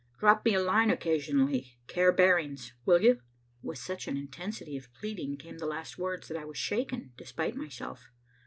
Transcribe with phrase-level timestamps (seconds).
[0.19, 3.21] Drop me a line occasionally, care Barings, will you?"
[3.61, 7.55] With such an intensity of pleading came the last words that I was shaken despite
[7.55, 8.09] myself.